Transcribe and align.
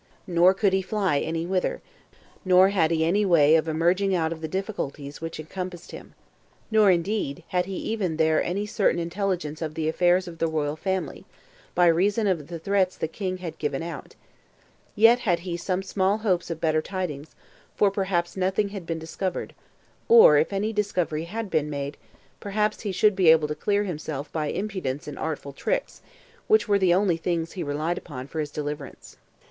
Nor 0.25 0.55
could 0.55 0.73
he 0.73 0.81
now 0.81 0.87
fly 0.87 1.19
any 1.19 1.45
whither, 1.45 1.79
nor 2.43 2.69
had 2.69 2.89
he 2.89 3.05
any 3.05 3.23
way 3.23 3.53
of 3.53 3.67
emerging 3.67 4.15
out 4.15 4.33
of 4.33 4.41
the 4.41 4.47
difficulties 4.47 5.21
which 5.21 5.39
encompassed 5.39 5.91
him; 5.91 6.15
nor 6.71 6.89
indeed 6.89 7.43
had 7.49 7.67
he 7.67 7.75
even 7.75 8.17
there 8.17 8.41
any 8.43 8.65
certain 8.65 8.99
intelligence 8.99 9.61
of 9.61 9.75
the 9.75 9.87
affairs 9.87 10.27
of 10.27 10.39
the 10.39 10.47
royal 10.47 10.75
family, 10.75 11.23
by 11.75 11.85
reason 11.85 12.25
of 12.25 12.47
the 12.47 12.57
threats 12.57 12.97
the 12.97 13.07
king 13.07 13.37
had 13.37 13.59
given 13.59 13.83
out: 13.83 14.15
yet 14.95 15.19
had 15.19 15.41
he 15.41 15.55
some 15.55 15.83
small 15.83 16.17
hopes 16.17 16.49
of 16.49 16.59
better 16.59 16.81
tidings; 16.81 17.35
for 17.75 17.91
perhaps 17.91 18.35
nothing 18.35 18.69
had 18.69 18.87
been 18.87 18.97
discovered; 18.97 19.53
or 20.09 20.35
if 20.35 20.51
any 20.51 20.73
discovery 20.73 21.25
had 21.25 21.47
been 21.47 21.69
made, 21.69 21.95
perhaps 22.39 22.81
he 22.81 22.91
should 22.91 23.15
be 23.15 23.29
able 23.29 23.47
to 23.47 23.53
clear 23.53 23.83
himself 23.83 24.31
by 24.31 24.47
impudence 24.47 25.07
and 25.07 25.19
artful 25.19 25.53
tricks, 25.53 26.01
which 26.47 26.67
were 26.67 26.79
the 26.79 26.91
only 26.91 27.17
things 27.17 27.51
he 27.51 27.61
relied 27.61 27.99
upon 27.99 28.25
for 28.25 28.39
his 28.39 28.49
deliverance. 28.49 29.17